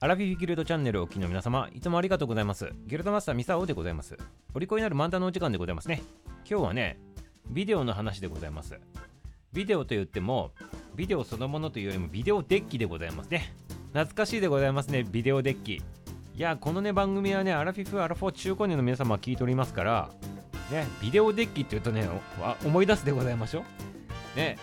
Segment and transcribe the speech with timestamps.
[0.00, 2.70] アラフィフギルドチャンネルをお聞きの皆様、いつもありがとうございます。
[2.86, 4.16] ギルドマスターミサオでございます。
[4.54, 6.04] お利口になる漫談のお時間でございますね。
[6.48, 7.00] 今日はね、
[7.50, 8.78] ビデオの話でございます。
[9.52, 10.52] ビデオと言っても、
[10.94, 13.52] ビデオそのものというよりもビデオデッキでございますね。
[13.92, 15.72] 懐かしいでございますね、ビデオデッキ。
[15.72, 15.82] い
[16.36, 20.10] や、このね、番組はね、アラフィフ、アラフォー中高年の皆様は聞いておりますから、
[20.70, 22.08] ね、ビデオデッキって言うとね、
[22.64, 23.64] 思い出すでございましょ？
[24.36, 24.38] う。
[24.38, 24.58] ね、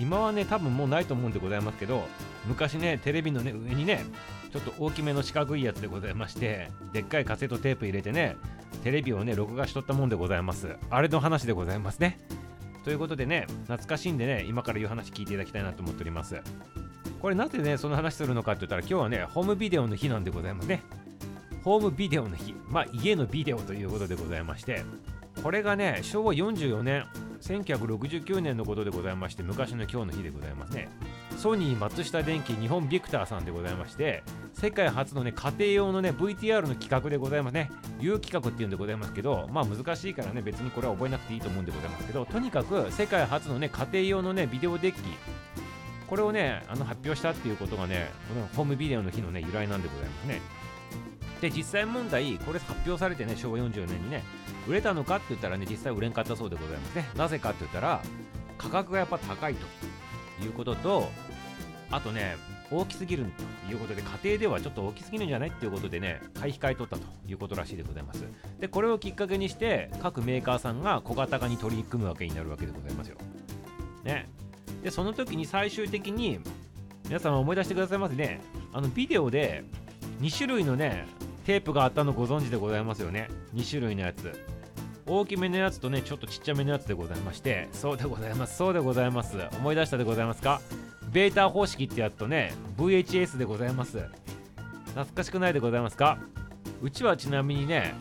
[0.00, 2.02] 今はね、多分もうないと思うんでございますけど、
[2.48, 4.04] 昔ね、テレビのね、上にね、
[4.52, 8.36] ちょっと大きめの四角いやつでございまして、でっかいカセットテープ入れてね、
[8.84, 10.76] テレビをね、録画しとったもんでございます。
[10.90, 12.20] あれの話でございますね。
[12.84, 16.38] ということでね、懐かしいんでね、今から言う話聞いていただきたいなと思っております。
[17.20, 20.82] これなぜね、その話するのかって言ったら、今日はね、ホームビデオの日なんでございますね。
[21.64, 24.84] ホームビデオの日、まあ家のビデオということでございまして、
[25.42, 27.06] これがね、昭和44年、
[27.42, 30.88] 1969年のことでございまして、昔の今日の日でございますね。
[31.36, 34.22] ソニー松下電器日本ビクターさんでございまして、
[34.54, 37.70] 世界初のね、家庭用のね、VTR の企画でございますね。
[38.00, 45.00] 有企画っていうんでございますけど、まあ難しいからね、別にこれは覚えなくていいと思うんでございますけど、とにかく世界初のね、家庭用のね、ビデオデッキ、
[46.06, 50.40] これをね、あの発表したっていうことがね、このホームビデオの日のね、由来なんでございますね。
[51.42, 54.22] で、実際問題、これ発表されてね、昭和44年にね、
[54.68, 57.08] 売れたのかって言ったらね、実際売れんかったそうでございますね。
[57.16, 58.00] なぜかって言ったら、
[58.56, 59.66] 価格がやっぱ高いと
[60.44, 61.10] いうことと、
[61.90, 62.36] あとね、
[62.70, 63.24] 大きすぎる
[63.66, 68.24] ということで、家庭ではちょっと大きすぎるんじゃないっていうことでね、買い控えとったということらしいでございます。
[68.60, 73.16] で、これをきっかけにして、各メーカーさんが小型化に取り組むわけになるわけでございますよ。
[74.04, 74.30] ね。
[74.84, 76.38] で、その時に最終的に、
[77.06, 78.40] 皆様思い出してくださいますね。
[78.72, 79.64] あの、ビデオで
[80.20, 81.04] 2種類のね、
[81.44, 83.28] テープがあったのご存知でございますよね。
[83.54, 84.32] 2種類のやつ。
[85.04, 89.36] 大きめのやつとね、ちょっとちっちゃめのやつでございまして、そうでございます、そうでございます。
[89.56, 90.60] 思い出したでございますか？
[91.10, 93.98] ベータ方式ってやつとね、VHS でございます。
[94.90, 96.18] 懐かしくないでございますか？
[96.80, 97.94] うちはちなみにね、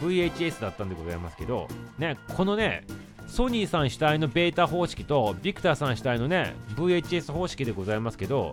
[0.00, 2.84] VHS だったんでございますけど、ね、このね、
[3.28, 8.52] ソニーさん主体のベータ方式とビクターさん主体のね、VHS 方式でございますけど、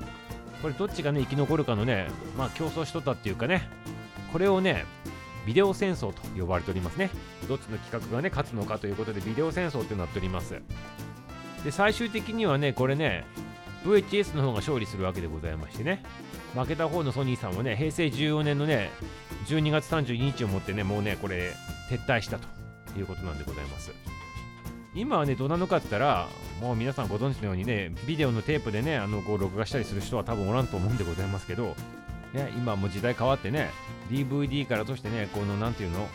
[0.61, 2.07] これどっちがね、生き残るかのね、
[2.37, 3.67] まあ競争しとったっていうかね、
[4.31, 4.85] これをね、
[5.45, 7.09] ビデオ戦争と呼ばれておりますね。
[7.47, 10.61] どっちの企画がね、勝つのかということで、ビデオ戦争ってなっております。
[11.63, 13.25] で、最終的にはね、これね、
[13.85, 16.03] VHS の方が勝利するわけでございましてね、
[16.53, 18.89] 負けた方のソニーさんはね、平成14年のね、
[19.47, 21.53] 12月32日をもってね、もうね、これ、
[21.89, 22.47] 撤退したと
[22.99, 23.91] いうことなんでございます。
[24.93, 26.27] 今はね、どうなのかって言ったら、
[26.59, 31.75] もう皆さんご存知のようにね、ビデオのテープでね、あの、こう、録画したりする人は多分おらんと思うんでございますけど、
[32.33, 33.71] ね、今も時代変わってね、
[34.09, 36.07] DVD からとしてね、この、なんていうの、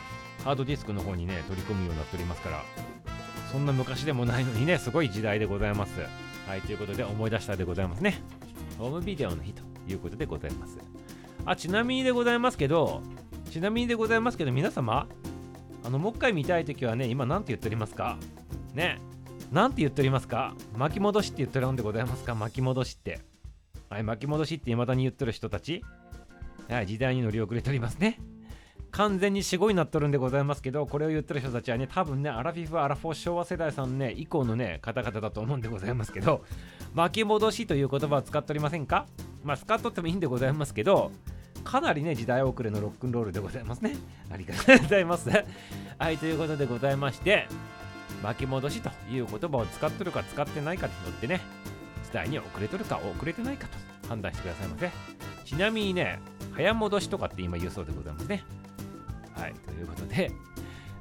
[0.43, 2.63] ハードディスクの方にね、取り込むようになっておりますから、
[3.51, 5.99] そんな昔でもないのにね、すごい時代でございます。
[6.47, 8.21] はい、ということで思い出したでございますね。
[8.77, 10.77] ホームビデオの日ということでございます。
[11.45, 13.01] あ、ちなみにでございますけど、
[13.51, 15.07] ちなみにでございますけど、皆様、
[15.83, 18.17] あの、もう一回見たいときはね、今なんて言っておりますか？
[18.73, 18.99] ね。
[19.51, 20.55] なんて言っておりますか？
[20.75, 22.33] 巻き戻しって言ってるんでございますか？
[22.33, 23.19] 巻き戻しって。
[23.93, 25.85] はい、巻き戻しって未だに言ってる人たち
[26.67, 28.19] はい、時代に乗り遅れておりますね。
[28.89, 36.43] 完全に死後になっとるんでございますけど、これを言ってる人たちはね、多分ね、アラフィフ、アラフォー昭和世代さんね、以降のね、方々だと思うんでございますけど、
[36.95, 39.05] 巻き戻しという言葉を使っておりませんか？
[39.43, 41.11] まあ、使っとってもいいんでございますけど、
[41.63, 43.95] かなりね、時代遅れのロックンロールでございますね。
[44.31, 45.29] ありがとうございます。
[45.99, 47.47] はい、ということでございまして、
[48.23, 51.41] 巻き戻しという言葉を使っとるか使ってないかによってね、
[52.13, 54.91] 代に遅れとるか遅れてないかと判断してくださいませ。
[55.45, 56.19] ちなみにね、
[56.53, 58.43] 早戻しとかって今言うそうでございますね。
[59.35, 60.31] はい、ということで、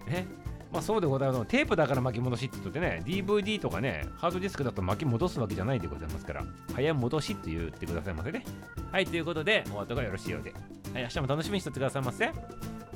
[0.08, 0.26] ね、
[0.72, 1.46] まあそうでございます。
[1.46, 8.44] テープだから巻き戻しって言ってね、DVD とかね、ハードディスクだと巻き戻すわけじゃないでございますから、早戻しって言ってくださいませね。
[8.90, 10.52] はい、ということで、お後がよろしいようで。
[10.94, 12.26] はい、明日も楽しみにしてってくださいませ。
[12.26, 12.34] 終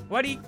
[0.09, 0.39] わり